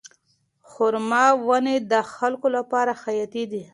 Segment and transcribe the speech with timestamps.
[0.69, 3.63] خورما ونې د خلکو لپاره حیاتي دي.